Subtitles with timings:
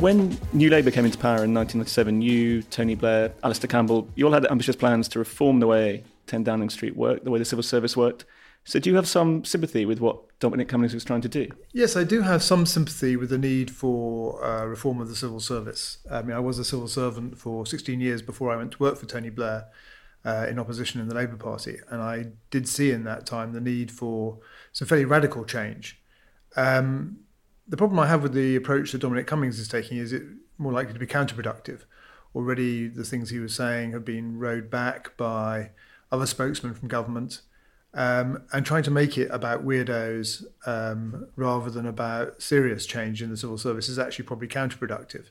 [0.00, 4.32] When New Labour came into power in 1997, you, Tony Blair, Alastair Campbell, you all
[4.32, 7.62] had ambitious plans to reform the way 10 Downing Street worked, the way the civil
[7.62, 8.24] service worked.
[8.64, 11.48] So, do you have some sympathy with what Dominic Cummings was trying to do?
[11.74, 15.38] Yes, I do have some sympathy with the need for uh, reform of the civil
[15.38, 15.98] service.
[16.10, 18.96] I mean, I was a civil servant for 16 years before I went to work
[18.96, 19.66] for Tony Blair
[20.24, 23.60] uh, in opposition in the Labour Party, and I did see in that time the
[23.60, 24.38] need for
[24.72, 26.00] some fairly radical change.
[26.56, 27.18] Um,
[27.70, 30.24] the problem I have with the approach that Dominic Cummings is taking is it
[30.58, 31.82] more likely to be counterproductive.
[32.34, 35.70] Already, the things he was saying have been rowed back by
[36.10, 37.42] other spokesmen from government
[37.94, 43.30] um, and trying to make it about weirdos um, rather than about serious change in
[43.30, 45.26] the civil service is actually probably counterproductive.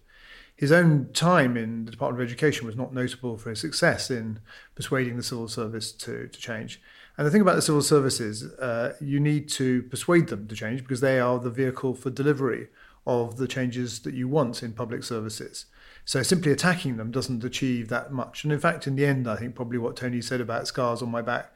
[0.55, 4.39] His own time in the Department of Education was not notable for his success in
[4.75, 6.81] persuading the civil service to, to change.
[7.19, 10.55] And the thing about the civil service is uh, you need to persuade them to
[10.55, 12.69] change because they are the vehicle for delivery
[13.05, 15.65] of the changes that you want in public services.
[16.05, 18.45] So simply attacking them doesn't achieve that much.
[18.45, 21.11] And in fact, in the end, I think probably what Tony said about scars on
[21.11, 21.51] my back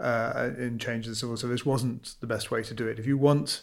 [0.00, 2.98] uh, in change the civil service wasn't the best way to do it.
[2.98, 3.62] If you want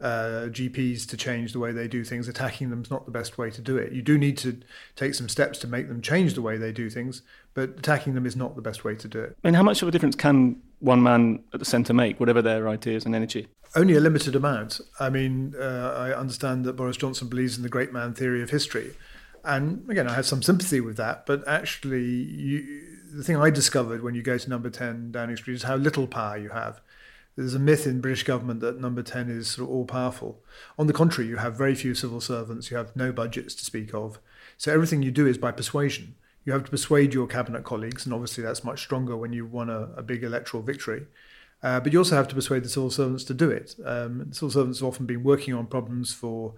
[0.00, 3.38] uh, GPs to change the way they do things, attacking them is not the best
[3.38, 3.90] way to do it.
[3.90, 4.60] You do need to
[4.94, 7.22] take some steps to make them change the way they do things,
[7.54, 9.36] but attacking them is not the best way to do it.
[9.42, 12.68] And how much of a difference can one man at the centre make, whatever their
[12.68, 13.48] ideas and energy?
[13.74, 14.80] Only a limited amount.
[15.00, 18.50] I mean, uh, I understand that Boris Johnson believes in the great man theory of
[18.50, 18.94] history.
[19.44, 24.02] And again, I have some sympathy with that, but actually, you, the thing I discovered
[24.02, 26.80] when you go to number 10 Downing Street is how little power you have.
[27.34, 30.42] There's a myth in British government that number 10 is sort of all powerful.
[30.78, 33.94] On the contrary, you have very few civil servants, you have no budgets to speak
[33.94, 34.18] of.
[34.58, 36.14] So everything you do is by persuasion.
[36.44, 39.70] You have to persuade your cabinet colleagues, and obviously that's much stronger when you won
[39.70, 41.06] a, a big electoral victory.
[41.62, 43.76] Uh, but you also have to persuade the civil servants to do it.
[43.84, 46.54] Um, civil servants have often been working on problems for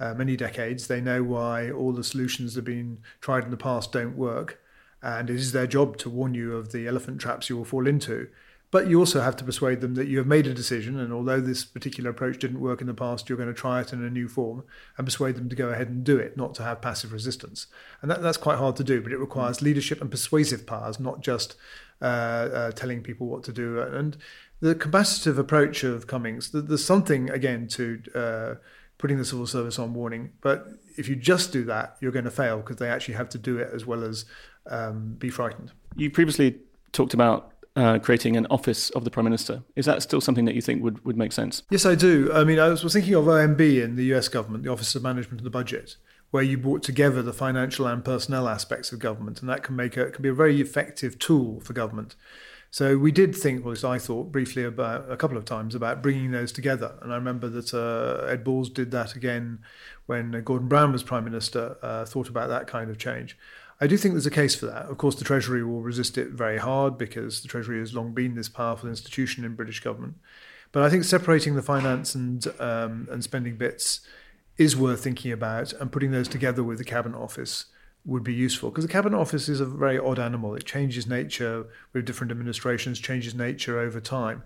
[0.00, 0.86] uh, many decades.
[0.86, 4.60] They know why all the solutions that have been tried in the past don't work.
[5.02, 7.86] And it is their job to warn you of the elephant traps you will fall
[7.86, 8.28] into.
[8.70, 11.40] But you also have to persuade them that you have made a decision, and although
[11.40, 14.10] this particular approach didn't work in the past, you're going to try it in a
[14.10, 14.64] new form
[14.98, 17.68] and persuade them to go ahead and do it, not to have passive resistance.
[18.02, 21.20] And that, that's quite hard to do, but it requires leadership and persuasive powers, not
[21.20, 21.54] just
[22.02, 23.80] uh, uh, telling people what to do.
[23.80, 24.16] And
[24.60, 28.02] the combative approach of Cummings, there's something, again, to.
[28.14, 28.54] Uh,
[28.98, 30.32] putting the civil service on warning.
[30.40, 33.38] But if you just do that, you're going to fail because they actually have to
[33.38, 34.24] do it as well as
[34.70, 35.72] um, be frightened.
[35.96, 36.60] You previously
[36.92, 39.62] talked about uh, creating an office of the Prime Minister.
[39.76, 41.62] Is that still something that you think would, would make sense?
[41.70, 42.32] Yes, I do.
[42.32, 45.02] I mean, I was, was thinking of OMB in the US government, the Office of
[45.02, 45.96] Management and the Budget,
[46.30, 49.96] where you brought together the financial and personnel aspects of government, and that can make
[49.96, 52.16] a, can be a very effective tool for government.
[52.70, 56.32] So we did think, well, I thought briefly about a couple of times about bringing
[56.32, 56.94] those together.
[57.00, 59.60] And I remember that uh, Ed Balls did that again
[60.06, 63.38] when Gordon Brown was Prime Minister, uh, thought about that kind of change.
[63.80, 64.86] I do think there's a case for that.
[64.86, 68.34] Of course, the Treasury will resist it very hard because the Treasury has long been
[68.34, 70.14] this powerful institution in British government.
[70.72, 74.00] But I think separating the finance and um, and spending bits
[74.56, 77.66] is worth thinking about, and putting those together with the Cabinet Office
[78.06, 80.54] would be useful because the cabinet office is a very odd animal.
[80.54, 84.44] It changes nature with different administrations, changes nature over time,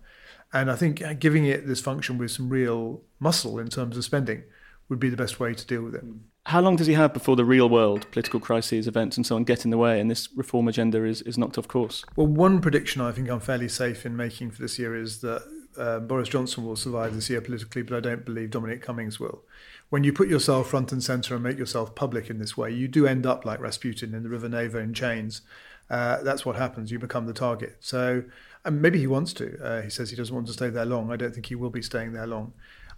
[0.53, 4.43] and I think giving it this function with some real muscle in terms of spending
[4.89, 6.05] would be the best way to deal with it.
[6.47, 9.45] How long does he have before the real world, political crises, events, and so on,
[9.45, 12.05] get in the way and this reform agenda is, is knocked off course?
[12.17, 15.43] Well, one prediction I think I'm fairly safe in making for this year is that
[15.77, 19.43] uh, Boris Johnson will survive this year politically, but I don't believe Dominic Cummings will
[19.91, 22.89] when you put yourself front and center and make yourself public in this way, you
[22.89, 25.43] do end up like Rasputin in the River Neva in chains.
[25.91, 26.93] Uh, that's what happens.
[26.93, 27.77] You become the target.
[27.81, 28.23] So
[28.65, 29.59] um, maybe he wants to.
[29.63, 31.11] Uh, he says he doesn't want to stay there long.
[31.11, 32.53] I don't think he will be staying there long.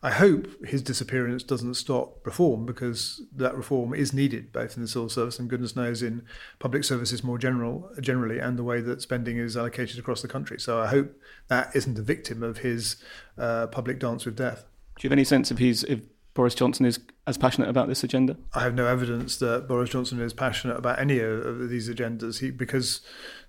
[0.05, 4.89] I hope his disappearance doesn't stop reform because that reform is needed both in the
[4.89, 6.23] civil service and goodness knows in
[6.59, 10.59] public services more general generally and the way that spending is allocated across the country.
[10.59, 11.15] So I hope
[11.47, 12.97] that isn't a victim of his
[13.39, 14.65] uh, public dance with death.
[14.97, 16.01] Do you have any sense if he's if
[16.35, 18.37] Boris Johnson is as passionate about this agenda?
[18.55, 22.51] I have no evidence that Boris Johnson is passionate about any of these agendas he,
[22.51, 23.03] because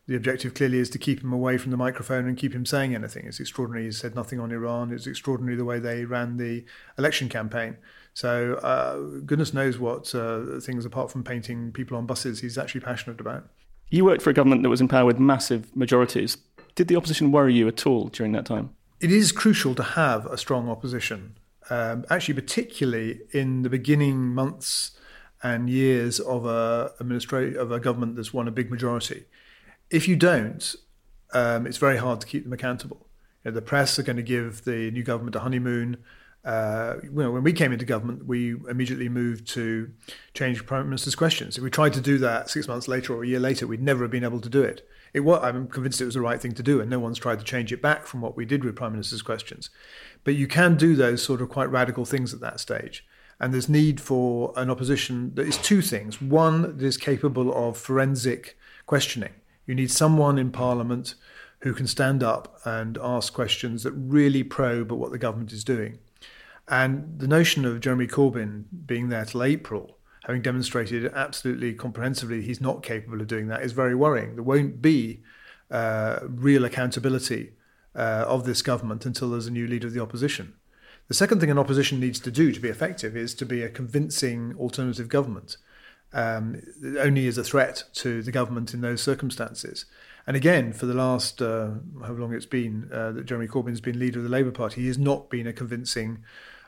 [0.08, 2.94] the objective clearly is to keep him away from the microphone and keep him saying
[2.94, 3.26] anything.
[3.26, 4.92] It's extraordinary he said nothing on Iran.
[4.92, 6.66] It's extraordinary the way they ran the
[6.98, 7.78] election campaign.
[8.14, 12.82] So uh, goodness knows what uh, things apart from painting people on buses he's actually
[12.82, 13.50] passionate about.
[13.90, 16.38] You worked for a government that was in power with massive majorities.
[16.76, 18.72] Did the opposition worry you at all during that time?
[19.00, 21.36] It is crucial to have a strong opposition
[21.70, 24.92] um, actually, particularly in the beginning months
[25.42, 29.26] and years of a administra- of a government that's won a big majority.
[29.89, 30.75] If you don't,
[31.33, 33.07] um, it's very hard to keep them accountable.
[33.44, 35.97] You know, the press are going to give the new government a honeymoon.
[36.45, 39.89] uh, you know, when we came into government, we immediately moved to
[40.33, 41.57] change Prime Minister's questions.
[41.57, 44.03] If we tried to do that six months later or a year later, we'd never
[44.03, 44.88] have been able to do it.
[45.13, 47.39] It was, I'm convinced it was the right thing to do, and no one's tried
[47.39, 49.69] to change it back from what we did with Prime Minister's questions.
[50.25, 53.06] But you can do those sort of quite radical things at that stage.
[53.39, 56.21] And there's need for an opposition that is two things.
[56.21, 59.33] One, that is capable of forensic questioning.
[59.65, 61.15] You need someone in Parliament
[61.60, 65.63] who can stand up and ask questions that really probe at what the government is
[65.63, 66.00] doing.
[66.68, 72.62] And the notion of Jeremy Corbyn being there till April, having demonstrated absolutely comprehensively he's
[72.62, 74.36] not capable of doing that, is very worrying.
[74.36, 75.21] There won't be
[75.71, 77.54] uh, real accountability
[77.95, 80.54] uh, of this government until there's a new leader of the opposition.
[81.07, 83.69] The second thing an opposition needs to do to be effective is to be a
[83.69, 85.57] convincing alternative government.
[86.13, 86.62] Um,
[87.00, 89.86] only as a threat to the government in those circumstances.
[90.27, 91.71] And again, for the last, uh,
[92.06, 94.88] how long it's been uh, that Jeremy Corbyn's been leader of the Labour Party, he
[94.88, 96.24] has not been a convincing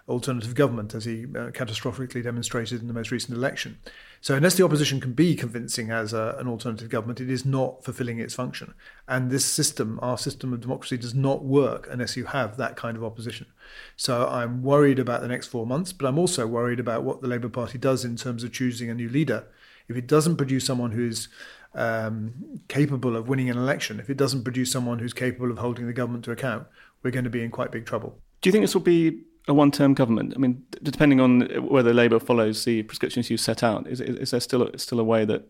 [0.08, 3.80] alternative government, as he uh, catastrophically demonstrated in the most recent election.
[4.22, 7.84] So, unless the opposition can be convincing as a, an alternative government, it is not
[7.84, 8.76] fulfilling its function.
[9.08, 12.96] And this system, our system of democracy, does not work unless you have that kind
[12.98, 13.48] of opposition.
[13.96, 17.28] So, I'm worried about the next four months, but I'm also worried about what the
[17.28, 19.48] Labour Party does in terms of choosing a new leader.
[19.88, 21.28] If it doesn't produce someone who is
[21.74, 25.88] um, capable of winning an election, if it doesn't produce someone who's capable of holding
[25.88, 26.68] the government to account,
[27.02, 28.20] we're going to be in quite big trouble.
[28.42, 30.34] Do you think this will be a one-term government?
[30.36, 34.40] I mean, depending on whether Labour follows the prescriptions you set out, is, is there
[34.40, 35.48] still a, still a way that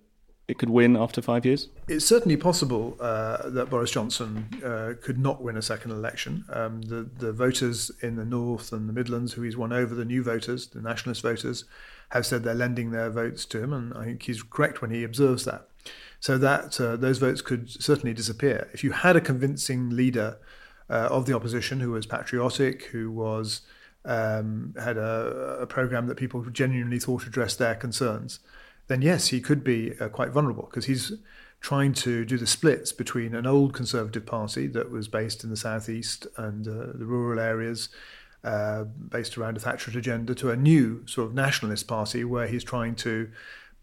[0.47, 1.69] it could win after five years?
[1.87, 6.45] It's certainly possible uh, that Boris Johnson uh, could not win a second election.
[6.49, 10.05] Um, the, the voters in the North and the Midlands, who he's won over, the
[10.05, 11.65] new voters, the nationalist voters,
[12.09, 15.03] have said they're lending their votes to him, and I think he's correct when he
[15.03, 15.67] observes that.
[16.19, 18.69] So that uh, those votes could certainly disappear.
[18.73, 20.37] If you had a convincing leader
[20.89, 23.61] uh, of the opposition who was patriotic, who was
[24.05, 28.39] um, had a, a program that people genuinely thought addressed their concerns,
[28.87, 31.13] then yes, he could be uh, quite vulnerable because he's
[31.59, 35.57] trying to do the splits between an old Conservative Party that was based in the
[35.57, 37.89] southeast and uh, the rural areas,
[38.43, 42.63] uh, based around a Thatcherite agenda, to a new sort of nationalist party where he's
[42.63, 43.29] trying to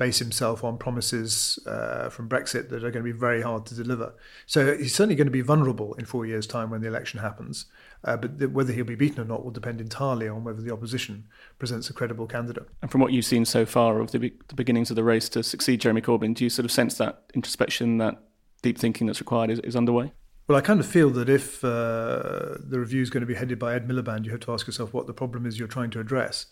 [0.03, 3.75] base himself on promises uh, from Brexit that are going to be very hard to
[3.83, 4.13] deliver.
[4.47, 7.67] So he's certainly going to be vulnerable in four years' time when the election happens.
[8.03, 10.73] Uh, but th- whether he'll be beaten or not will depend entirely on whether the
[10.73, 11.25] opposition
[11.61, 12.69] presents a credible candidate.
[12.83, 15.29] And from what you've seen so far of the, be- the beginnings of the race
[15.29, 18.21] to succeed Jeremy Corbyn, do you sort of sense that introspection, that
[18.63, 20.13] deep thinking that's required is, is underway?
[20.49, 23.61] Well, I kind of feel that if uh, the review is going to be headed
[23.61, 26.01] by Ed Miliband, you have to ask yourself what the problem is you're trying to
[26.01, 26.47] address.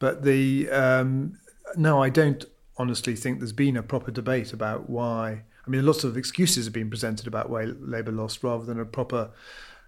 [0.00, 1.38] But the um,
[1.76, 2.44] no, I don't
[2.78, 5.42] honestly think there's been a proper debate about why.
[5.66, 8.86] I mean, lots of excuses have been presented about why Labour lost, rather than a
[8.86, 9.30] proper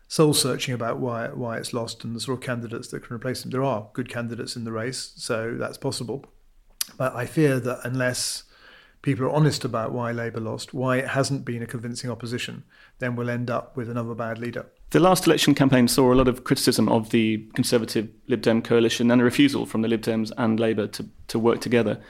[0.08, 3.42] soul searching about why why it's lost and the sort of candidates that can replace
[3.42, 3.50] them.
[3.50, 6.26] There are good candidates in the race, so that's possible.
[6.96, 8.44] But I fear that unless
[9.02, 12.64] people are honest about why Labour lost, why it hasn't been a convincing opposition,
[12.98, 14.66] then we'll end up with another bad leader.
[14.90, 19.10] The last election campaign saw a lot of criticism of the Conservative Lib Dem coalition
[19.10, 22.00] and a refusal from the Lib Dems and Labour to, to work together.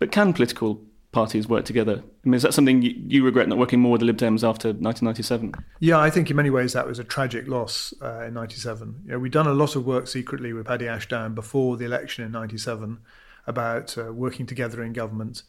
[0.00, 0.82] But can political
[1.12, 2.02] parties work together?
[2.02, 4.48] I mean, is that something you, you, regret not working more with the Lib Dems
[4.48, 5.54] after 1997?
[5.78, 9.02] Yeah, I think in many ways that was a tragic loss uh, in 97.
[9.04, 12.24] You know, we'd done a lot of work secretly with Paddy Ashdown before the election
[12.24, 12.98] in 97
[13.46, 15.42] about uh, working together in government.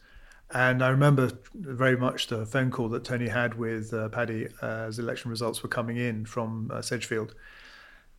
[0.53, 4.65] And I remember very much the phone call that Tony had with uh, Paddy uh,
[4.65, 7.35] as election results were coming in from uh, Sedgefield.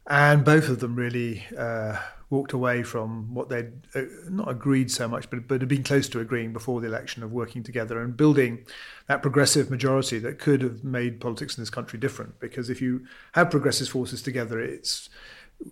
[0.06, 1.96] And both of them really uh,
[2.28, 6.08] walked away from what they'd uh, not agreed so much, but, but had been close
[6.08, 8.64] to agreeing before the election of working together and building
[9.06, 12.40] that progressive majority that could have made politics in this country different.
[12.40, 15.08] Because if you have progressive forces together, it's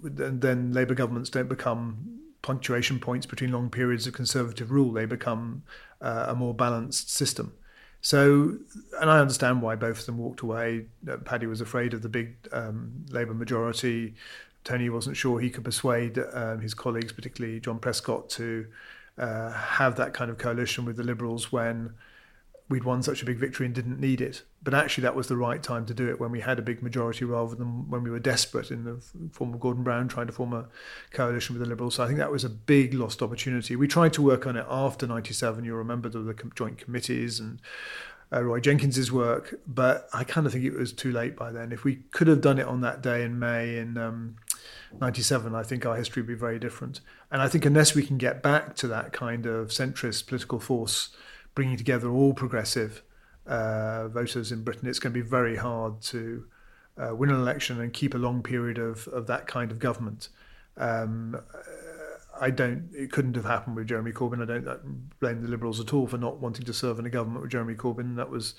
[0.02, 4.92] then Labour governments don't become punctuation points between long periods of conservative rule.
[4.92, 5.62] They become
[6.00, 7.54] uh, a more balanced system.
[8.02, 8.56] So,
[9.00, 10.86] and I understand why both of them walked away.
[11.24, 14.14] Paddy was afraid of the big um, Labour majority.
[14.64, 18.66] Tony wasn't sure he could persuade um, his colleagues, particularly John Prescott, to
[19.18, 21.94] uh, have that kind of coalition with the Liberals when
[22.70, 24.42] we'd won such a big victory and didn't need it.
[24.62, 26.82] But actually, that was the right time to do it when we had a big
[26.82, 30.32] majority rather than when we were desperate in the form of Gordon Brown trying to
[30.32, 30.68] form a
[31.10, 31.96] coalition with the Liberals.
[31.96, 33.74] So I think that was a big lost opportunity.
[33.74, 35.64] We tried to work on it after 97.
[35.64, 37.60] You'll remember the joint committees and
[38.32, 41.72] uh, Roy Jenkins's work, but I kind of think it was too late by then.
[41.72, 44.36] If we could have done it on that day in May in um,
[45.00, 47.00] 97, I think our history would be very different.
[47.32, 51.08] And I think unless we can get back to that kind of centrist political force,
[51.60, 53.02] bringing together all progressive
[53.46, 56.46] uh, voters in Britain, it's going to be very hard to
[56.96, 60.30] uh, win an election and keep a long period of, of that kind of government.
[60.78, 61.38] Um,
[62.40, 62.88] I don't.
[62.94, 64.42] It couldn't have happened with Jeremy Corbyn.
[64.42, 67.42] I don't blame the Liberals at all for not wanting to serve in a government
[67.42, 68.16] with Jeremy Corbyn.
[68.16, 68.54] That was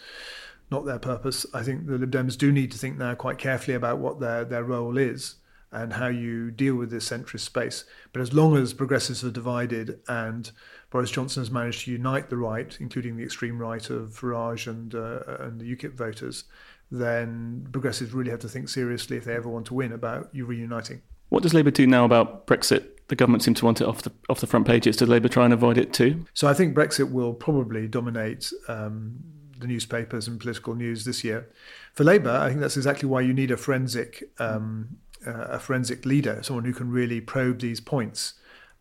[0.70, 1.44] not their purpose.
[1.56, 4.46] I think the Lib Dems do need to think now quite carefully about what their
[4.46, 5.38] their role is
[5.72, 7.86] and how you deal with this centrist space.
[8.12, 10.52] But as long as progressives are divided and
[10.90, 14.94] Boris Johnson has managed to unite the right, including the extreme right of Farage and
[14.94, 16.44] uh, and the UKIP voters,
[16.92, 20.46] then progressives really have to think seriously if they ever want to win about you
[20.46, 21.02] reuniting.
[21.30, 22.86] What does Labour do now about Brexit?
[23.08, 24.98] The government seems to want it off the off the front pages.
[24.98, 26.26] Does Labour try and avoid it too?
[26.34, 29.18] So I think Brexit will probably dominate um,
[29.58, 31.50] the newspapers and political news this year.
[31.94, 36.42] For Labour, I think that's exactly why you need a forensic um, a forensic leader,
[36.44, 38.34] someone who can really probe these points.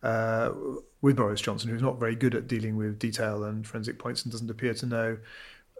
[0.03, 0.51] Uh,
[1.01, 4.31] with Boris Johnson, who's not very good at dealing with detail and forensic points and
[4.31, 5.17] doesn't appear to know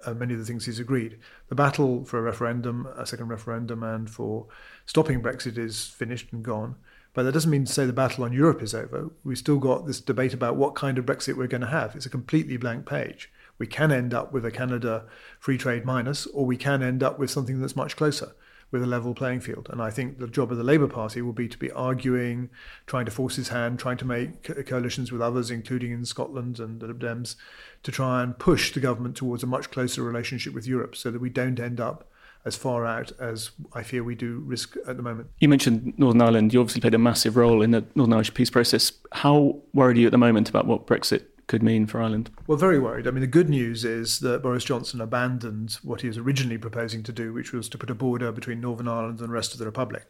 [0.06, 1.20] uh, many of the things he's agreed.
[1.50, 4.48] The battle for a referendum, a second referendum, and for
[4.86, 6.75] stopping Brexit is finished and gone.
[7.13, 9.12] But that doesn't mean to say the battle on Europe is over.
[9.24, 11.96] We've still got this debate about what kind of Brexit we're going to have.
[11.96, 13.30] It's a completely blank page.
[13.58, 15.06] We can end up with a Canada
[15.39, 18.34] free trade minus, or we can end up with something that's much closer
[18.71, 19.67] with a level playing field.
[19.69, 22.49] And I think the job of the Labour Party will be to be arguing,
[22.87, 26.79] trying to force his hand, trying to make coalitions with others, including in Scotland and
[26.79, 27.35] the Lib Dems,
[27.83, 31.19] to try and push the government towards a much closer relationship with Europe so that
[31.19, 32.07] we don't end up
[32.43, 35.27] as far out as I fear we do risk at the moment.
[35.39, 36.53] You mentioned Northern Ireland.
[36.53, 38.91] You obviously played a massive role in the Northern Irish peace process.
[39.11, 42.31] How worried are you at the moment about what Brexit could mean for Ireland?
[42.48, 43.05] Well, very worried.
[43.05, 47.03] I mean, the good news is that Boris Johnson abandoned what he was originally proposing
[47.03, 49.60] to do, which was to put a border between Northern Ireland and the rest of
[49.60, 50.05] the Republic.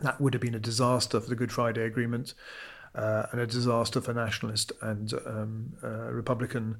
[0.00, 2.34] That would have been a disaster for the Good Friday Agreement
[2.92, 6.78] uh, and a disaster for nationalist and um, uh, Republican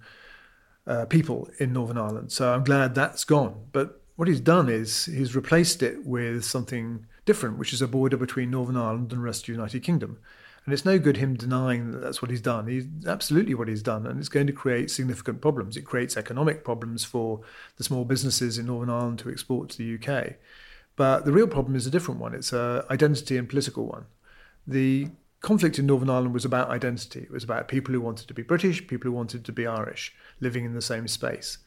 [0.89, 2.33] uh, people in Northern Ireland.
[2.33, 3.69] So I'm glad that's gone.
[3.71, 8.17] But what he's done is he's replaced it with something different, which is a border
[8.17, 10.19] between Northern Ireland and the rest of the United Kingdom.
[10.65, 12.67] And it's no good him denying that that's what he's done.
[12.67, 15.77] He's absolutely what he's done, and it's going to create significant problems.
[15.77, 17.41] It creates economic problems for
[17.77, 20.35] the small businesses in Northern Ireland to export to the UK.
[20.97, 22.35] But the real problem is a different one.
[22.35, 24.07] It's an identity and political one.
[24.67, 25.09] The
[25.41, 27.21] conflict in Northern Ireland was about identity.
[27.21, 30.15] It was about people who wanted to be British, people who wanted to be Irish,
[30.41, 31.59] living in the same space.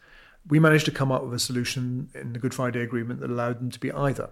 [0.47, 3.59] We managed to come up with a solution in the Good Friday Agreement that allowed
[3.59, 4.31] them to be either.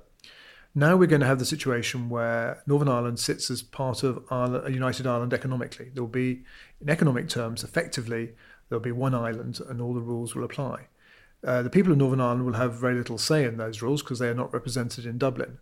[0.77, 4.74] Now we're going to have the situation where Northern Ireland sits as part of Ireland,
[4.74, 5.89] United Ireland economically.
[5.94, 6.44] There will be,
[6.82, 8.34] in economic terms, effectively,
[8.67, 10.88] there'll be one island and all the rules will apply.
[11.46, 14.20] Uh, the people of Northern Ireland will have very little say in those rules because
[14.20, 15.60] they are not represented in Dublin.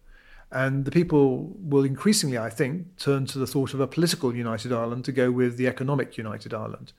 [0.52, 4.72] And the people will increasingly, I think, turn to the thought of a political United
[4.72, 6.92] Ireland to go with the economic United Ireland.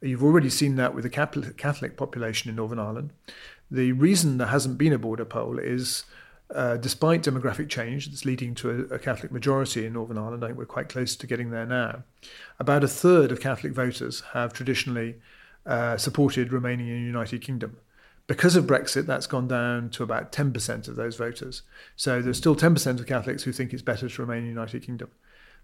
[0.00, 1.10] You've already seen that with the
[1.56, 3.10] Catholic population in Northern Ireland.
[3.70, 6.04] The reason there hasn't been a border poll is
[6.54, 10.48] uh, despite demographic change that's leading to a, a, Catholic majority in Northern Ireland, I
[10.48, 12.04] think we're quite close to getting there now.
[12.58, 15.16] About a third of Catholic voters have traditionally
[15.64, 17.78] uh, supported remaining in the United Kingdom.
[18.26, 21.62] Because of Brexit, that's gone down to about 10% of those voters.
[21.96, 24.82] So there's still 10% of Catholics who think it's better to remain in the United
[24.84, 25.10] Kingdom.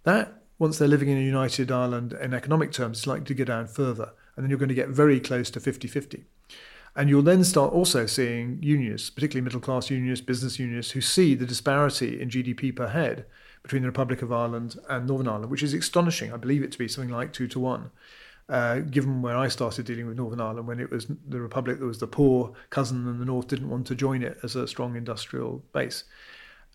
[0.04, 3.44] That, once they're living in a united Ireland in economic terms, is likely to go
[3.44, 4.12] down further.
[4.34, 6.24] And then you're going to get very close to 50 50.
[6.98, 11.36] And you'll then start also seeing unionists, particularly middle class unionists, business unionists, who see
[11.36, 13.24] the disparity in GDP per head
[13.62, 16.32] between the Republic of Ireland and Northern Ireland, which is astonishing.
[16.32, 17.92] I believe it to be something like two to one.
[18.48, 21.86] Uh, given where I started dealing with Northern Ireland, when it was the Republic that
[21.86, 24.96] was the poor cousin and the North didn't want to join it as a strong
[24.96, 26.02] industrial base.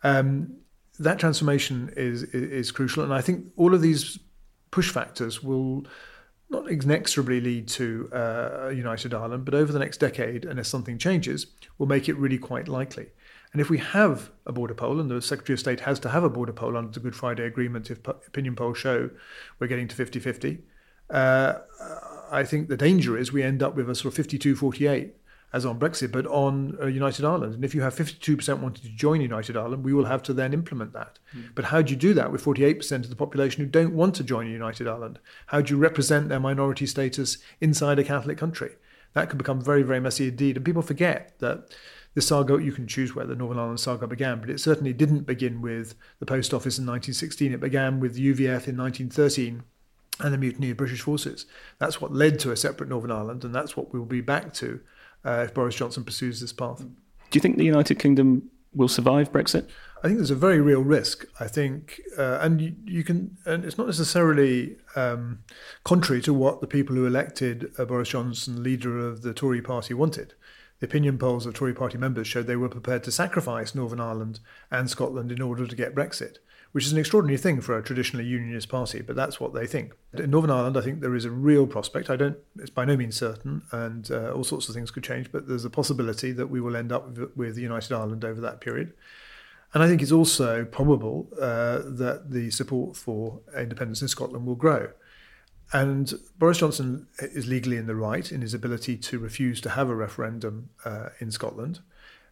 [0.03, 0.53] Um,
[0.99, 4.19] that transformation is, is, is crucial, and I think all of these
[4.71, 5.85] push factors will
[6.53, 10.97] not inexorably lead to uh, a united Ireland, but over the next decade, unless something
[10.97, 13.07] changes, will make it really quite likely.
[13.51, 16.23] And if we have a border poll, and the Secretary of State has to have
[16.23, 19.09] a border poll under the Good Friday Agreement if opinion polls show
[19.59, 20.59] we're getting to 50 50,
[21.09, 21.55] uh,
[22.31, 25.15] I think the danger is we end up with a sort of 52 48
[25.53, 27.53] as on Brexit, but on uh, United Ireland.
[27.53, 30.51] And if you have 52% wanting to join United Ireland, we will have to then
[30.51, 31.19] implement that.
[31.35, 31.53] Mm.
[31.53, 34.23] But how do you do that with 48% of the population who don't want to
[34.23, 35.19] join United Ireland?
[35.47, 38.71] How do you represent their minority status inside a Catholic country?
[39.13, 40.57] That could become very, very messy indeed.
[40.57, 41.75] And people forget that
[42.15, 45.21] the saga, you can choose where the Northern Ireland saga began, but it certainly didn't
[45.21, 47.53] begin with the Post Office in 1916.
[47.53, 49.63] It began with the UVF in 1913
[50.19, 51.45] and the mutiny of British forces.
[51.79, 54.79] That's what led to a separate Northern Ireland, and that's what we'll be back to
[55.25, 56.79] uh, if Boris Johnson pursues this path.
[56.79, 59.67] Do you think the United Kingdom will survive Brexit?
[60.03, 61.25] I think there's a very real risk.
[61.39, 65.39] I think, uh, and you, you, can, and it's not necessarily um,
[65.85, 69.93] contrary to what the people who elected uh, Boris Johnson, leader of the Tory party,
[69.93, 70.33] wanted.
[70.79, 74.41] The opinion polls of Tory party members showed they were prepared to sacrifice Northern Ireland
[74.69, 76.39] and Scotland in order to get Brexit.
[76.73, 79.93] Which is an extraordinary thing for a traditionally unionist party, but that's what they think.
[80.15, 82.09] In Northern Ireland, I think there is a real prospect.
[82.09, 85.31] I don't, it's by no means certain, and uh, all sorts of things could change,
[85.31, 88.93] but there's a possibility that we will end up with, United Ireland over that period.
[89.75, 94.55] And I think it's also probable uh, that the support for independence in Scotland will
[94.55, 94.89] grow.
[95.71, 99.89] And Boris Johnson is legally in the right in his ability to refuse to have
[99.89, 101.81] a referendum uh, in Scotland.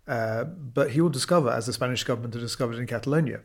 [0.08, 3.42] Uh, but he will discover, as the Spanish government has discovered in Catalonia,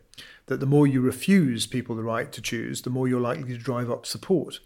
[0.46, 3.58] that the more you refuse people the right to choose, the more you're likely to
[3.58, 4.60] drive up support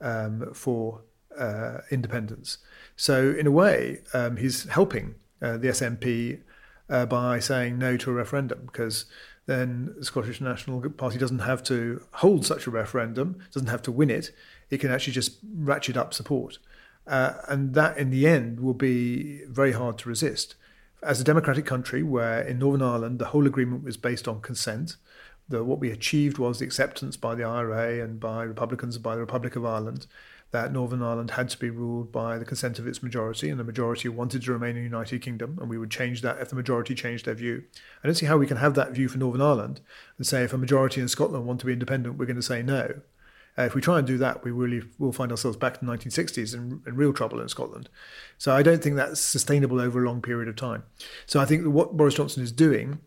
[0.00, 1.02] um, for
[1.38, 2.58] uh, independence.
[2.96, 6.40] So, in a way, um, he's helping uh, the SNP
[6.88, 9.06] uh, by saying no to a referendum because
[9.46, 13.92] then the Scottish National Party doesn't have to hold such a referendum, doesn't have to
[13.92, 14.30] win it.
[14.70, 16.58] It can actually just ratchet up support.
[17.06, 20.54] Uh, and that, in the end, will be very hard to resist
[21.04, 24.96] as a democratic country where in Northern Ireland the whole agreement was based on consent,
[25.48, 29.14] the, what we achieved was the acceptance by the IRA and by Republicans and by
[29.14, 30.06] the Republic of Ireland
[30.54, 33.64] that Northern Ireland had to be ruled by the consent of its majority, and the
[33.64, 36.94] majority wanted to remain a United Kingdom, and we would change that if the majority
[36.94, 37.64] changed their view.
[38.02, 39.80] I don't see how we can have that view for Northern Ireland
[40.16, 42.62] and say if a majority in Scotland want to be independent, we're going to say
[42.62, 43.00] no.
[43.56, 45.92] Uh, if we try and do that, we really will find ourselves back in the
[45.92, 47.88] 1960s in, in, real trouble in Scotland.
[48.36, 50.82] So I don't think that's sustainable over a long period of time.
[51.26, 52.98] So I think that what Boris Johnson is doing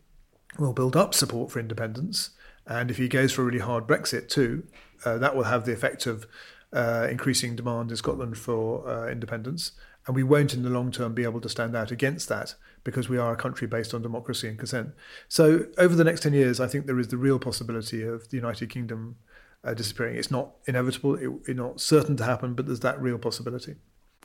[0.58, 2.32] will build up support for independence.
[2.66, 4.64] And if he goes for a really hard Brexit too,
[5.06, 6.26] uh, that will have the effect of
[6.74, 9.74] uh, increasing demand in Scotland for uh, independence.
[10.06, 13.10] And we won't in the long term be able to stand out against that because
[13.10, 14.92] we are a country based on democracy and consent.
[15.28, 18.38] So over the next 10 years, I think there is the real possibility of the
[18.38, 19.18] United Kingdom
[19.68, 20.16] uh, disappearing.
[20.16, 23.76] It's not inevitable, it, it's not certain to happen, but there's that real possibility.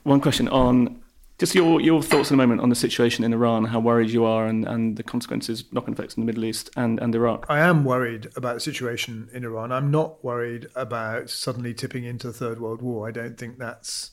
[0.03, 1.01] One question on
[1.39, 4.23] just your, your thoughts in a moment on the situation in Iran, how worried you
[4.23, 7.45] are, and, and the consequences, knock on effects in the Middle East and, and Iraq.
[7.49, 9.71] I am worried about the situation in Iran.
[9.71, 13.07] I'm not worried about suddenly tipping into the Third World War.
[13.07, 14.11] I don't think that's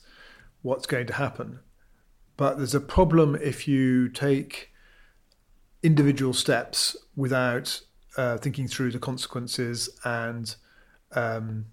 [0.61, 1.59] what's going to happen.
[2.37, 4.71] But there's a problem if you take
[5.83, 7.81] individual steps without
[8.17, 10.55] uh, thinking through the consequences and
[11.13, 11.65] um,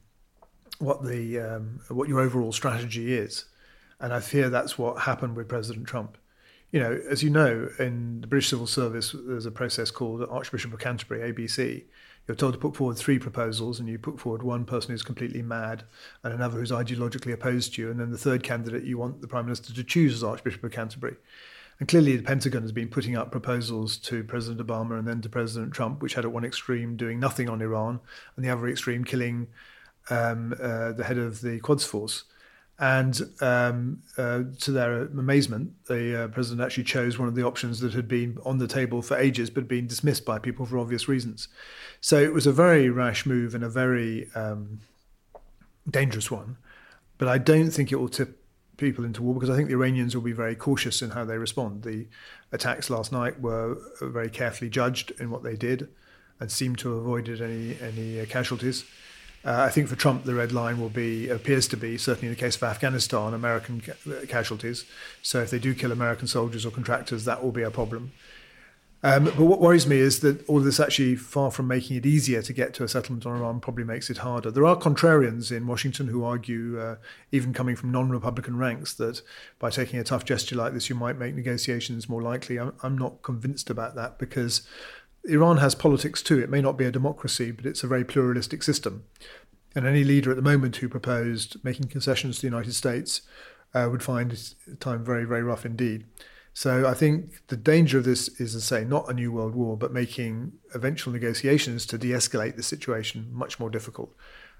[0.78, 3.46] what the um, what your overall strategy is,
[4.00, 6.18] and I fear that's what happened with President Trump.
[6.70, 10.72] You know, as you know, in the British Civil Service, there's a process called Archbishop
[10.72, 11.84] of Canterbury (ABC).
[12.26, 15.40] You're told to put forward three proposals, and you put forward one person who's completely
[15.40, 15.84] mad,
[16.22, 19.28] and another who's ideologically opposed to you, and then the third candidate you want the
[19.28, 21.16] Prime Minister to choose as Archbishop of Canterbury.
[21.78, 25.28] And clearly, the Pentagon has been putting up proposals to President Obama and then to
[25.28, 28.00] President Trump, which had at one extreme doing nothing on Iran,
[28.34, 29.46] and the other extreme killing
[30.10, 32.24] um, uh, the head of the Quds Force.
[32.80, 37.80] And um, uh, to their amazement, the uh, president actually chose one of the options
[37.80, 41.08] that had been on the table for ages but been dismissed by people for obvious
[41.08, 41.48] reasons.
[42.00, 44.80] So it was a very rash move and a very um,
[45.90, 46.56] dangerous one.
[47.18, 48.37] But I don't think it will tip
[48.78, 51.36] people into war because I think the Iranians will be very cautious in how they
[51.36, 51.82] respond.
[51.82, 52.06] The
[52.52, 55.88] attacks last night were very carefully judged in what they did
[56.40, 58.84] and seemed to have avoided any any uh, casualties.
[59.44, 62.34] Uh, I think for Trump, the red line will be appears to be certainly in
[62.34, 64.84] the case of Afghanistan, American ca- casualties.
[65.22, 68.12] So if they do kill American soldiers or contractors, that will be a problem.
[69.02, 72.04] Um, but what worries me is that all of this actually, far from making it
[72.04, 74.50] easier to get to a settlement on Iran, probably makes it harder.
[74.50, 76.96] There are contrarians in Washington who argue, uh,
[77.30, 79.22] even coming from non Republican ranks, that
[79.60, 82.58] by taking a tough gesture like this, you might make negotiations more likely.
[82.58, 84.62] I'm, I'm not convinced about that because
[85.24, 86.40] Iran has politics too.
[86.40, 89.04] It may not be a democracy, but it's a very pluralistic system.
[89.76, 93.22] And any leader at the moment who proposed making concessions to the United States
[93.74, 96.04] uh, would find time very, very rough indeed.
[96.58, 99.76] So I think the danger of this is to say not a new world war,
[99.76, 104.12] but making eventual negotiations to de-escalate the situation much more difficult.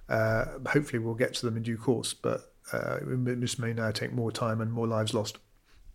[0.08, 4.12] Uh, hopefully, we'll get to them in due course, but uh, this may now take
[4.12, 5.38] more time and more lives lost.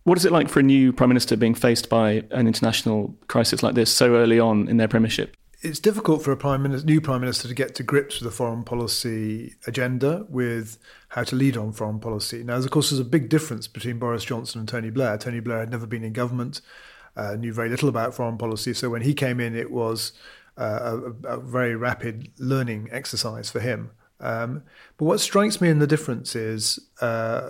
[0.02, 3.62] What is it like for a new prime minister being faced by an international crisis
[3.62, 5.34] like this so early on in their premiership?
[5.64, 8.36] It's difficult for a prime minister, new prime minister to get to grips with a
[8.36, 12.44] foreign policy agenda, with how to lead on foreign policy.
[12.44, 15.16] Now, of course, there's a big difference between Boris Johnson and Tony Blair.
[15.16, 16.60] Tony Blair had never been in government,
[17.16, 18.74] uh, knew very little about foreign policy.
[18.74, 20.12] So when he came in, it was
[20.58, 23.90] uh, a, a, very rapid learning exercise for him.
[24.20, 24.64] Um,
[24.98, 27.48] but what strikes me in the difference is uh,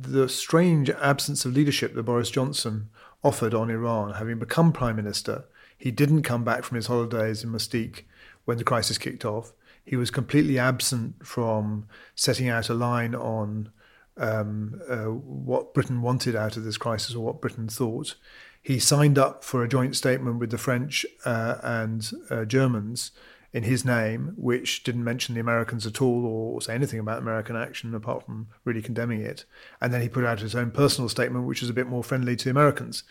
[0.00, 2.88] the strange absence of leadership that Boris Johnson
[3.24, 5.44] offered on Iran, having become prime minister
[5.78, 8.02] he didn't come back from his holidays in Mustique
[8.44, 9.52] when the crisis kicked off.
[9.84, 13.70] He was completely absent from setting out a line on
[14.18, 18.16] um, uh, what Britain wanted out of this crisis or what Britain thought.
[18.60, 23.12] He signed up for a joint statement with the French uh, and uh, Germans
[23.52, 27.56] in his name, which didn't mention the Americans at all or say anything about American
[27.56, 29.46] action apart from really condemning it.
[29.80, 32.36] And then he put out his own personal statement, which was a bit more friendly
[32.36, 33.04] to the Americans.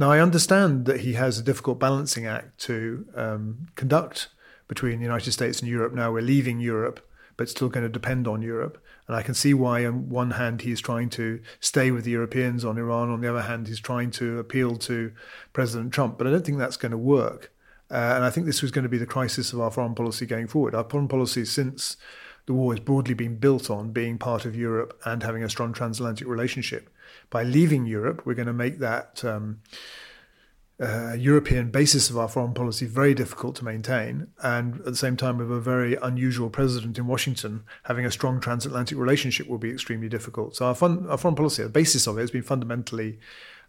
[0.00, 4.28] Now, I understand that he has a difficult balancing act to um, conduct
[4.68, 5.92] between the United States and Europe.
[5.92, 7.04] Now we're leaving Europe,
[7.36, 8.78] but still going to depend on Europe.
[9.08, 12.64] And I can see why, on one hand, he's trying to stay with the Europeans
[12.64, 13.10] on Iran.
[13.10, 15.12] On the other hand, he's trying to appeal to
[15.52, 16.16] President Trump.
[16.16, 17.52] But I don't think that's going to work.
[17.90, 20.26] Uh, and I think this was going to be the crisis of our foreign policy
[20.26, 20.74] going forward.
[20.74, 21.96] Our foreign policy since
[22.46, 25.72] the war has broadly been built on being part of Europe and having a strong
[25.72, 26.90] transatlantic relationship.
[27.30, 29.60] By leaving Europe, we're going to make that um,
[30.80, 34.28] uh, European basis of our foreign policy very difficult to maintain.
[34.42, 38.40] And at the same time, with a very unusual president in Washington, having a strong
[38.40, 40.56] transatlantic relationship will be extremely difficult.
[40.56, 43.18] So our, fun, our foreign policy, the basis of it, has been fundamentally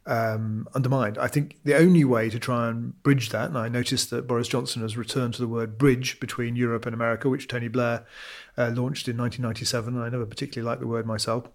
[0.05, 1.17] um, undermined.
[1.17, 4.47] I think the only way to try and bridge that, and I noticed that Boris
[4.47, 8.05] Johnson has returned to the word bridge between Europe and America, which Tony Blair
[8.57, 9.99] uh, launched in 1997.
[9.99, 11.49] I never particularly liked the word myself.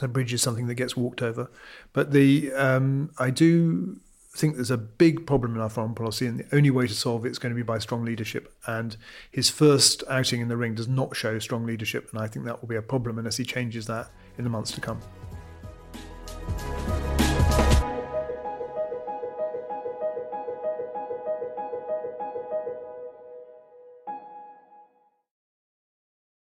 [0.00, 1.48] The bridge is something that gets walked over.
[1.92, 4.00] But the um, I do
[4.36, 7.24] think there's a big problem in our foreign policy, and the only way to solve
[7.24, 8.52] it is going to be by strong leadership.
[8.66, 8.96] And
[9.30, 12.60] his first outing in the ring does not show strong leadership, and I think that
[12.60, 15.00] will be a problem unless he changes that in the months to come.